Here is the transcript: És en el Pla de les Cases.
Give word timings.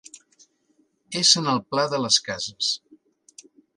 És 1.21 1.33
en 1.41 1.49
el 1.53 1.61
Pla 1.73 1.83
de 1.93 1.99
les 2.07 2.17
Cases. 2.31 2.71